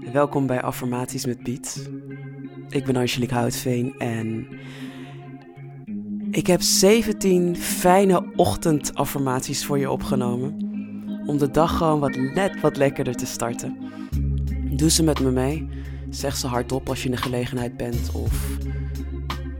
[0.00, 1.90] Welkom bij Affirmaties met Piet.
[2.68, 4.46] Ik ben Angelique Houtveen en
[6.30, 10.56] ik heb 17 fijne ochtendaffirmaties voor je opgenomen.
[11.26, 13.76] Om de dag gewoon wat net wat lekkerder te starten.
[14.70, 15.68] Doe ze met me mee.
[16.10, 18.48] Zeg ze hardop als je in de gelegenheid bent of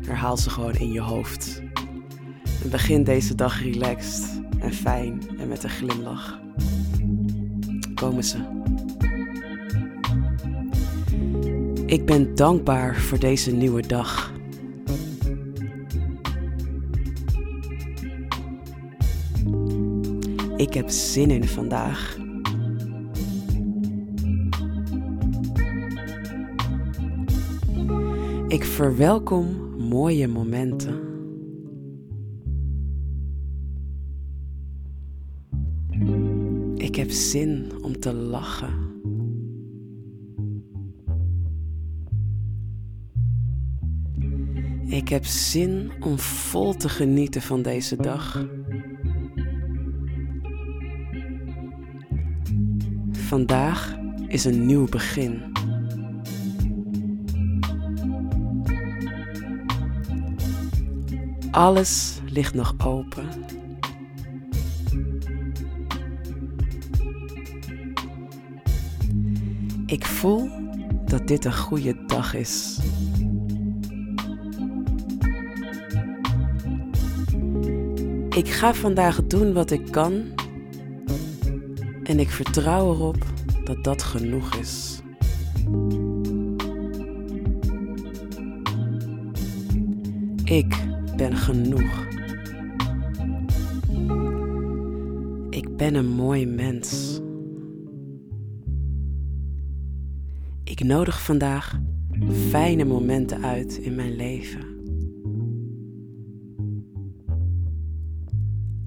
[0.06, 1.62] herhaal ze gewoon in je hoofd.
[2.62, 6.40] En begin deze dag relaxed en fijn en met een glimlach.
[7.94, 8.58] Komen ze.
[11.90, 14.32] Ik ben dankbaar voor deze nieuwe dag.
[20.56, 22.18] Ik heb zin in vandaag.
[28.48, 29.46] Ik verwelkom
[29.88, 31.00] mooie momenten.
[36.76, 38.89] Ik heb zin om te lachen.
[44.90, 48.46] Ik heb zin om vol te genieten van deze dag.
[53.12, 55.42] Vandaag is een nieuw begin.
[61.50, 63.28] Alles ligt nog open.
[69.86, 70.50] Ik voel
[71.04, 72.78] dat dit een goede dag is.
[78.40, 80.22] Ik ga vandaag doen wat ik kan
[82.02, 83.24] en ik vertrouw erop
[83.64, 85.00] dat dat genoeg is.
[90.44, 90.86] Ik
[91.16, 92.06] ben genoeg.
[95.50, 97.20] Ik ben een mooi mens.
[100.64, 101.80] Ik nodig vandaag
[102.48, 104.79] fijne momenten uit in mijn leven.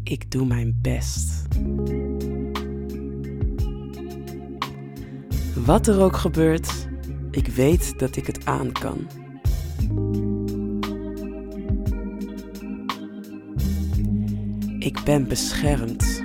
[0.03, 1.47] Ik doe mijn best.
[5.66, 6.88] Wat er ook gebeurt,
[7.31, 9.08] ik weet dat ik het aan kan.
[14.80, 16.24] Ik ben beschermd.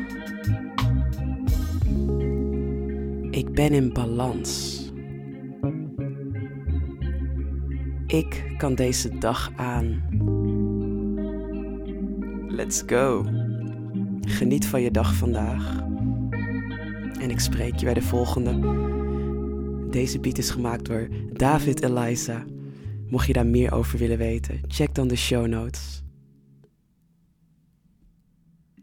[3.31, 4.77] Ik ben in balans.
[8.07, 10.03] Ik kan deze dag aan.
[12.49, 13.25] Let's go.
[14.29, 15.83] Geniet van je dag vandaag.
[17.21, 18.61] En ik spreek je bij de volgende.
[19.91, 22.45] Deze beat is gemaakt door David Eliza.
[23.09, 26.03] Mocht je daar meer over willen weten, check dan de show notes.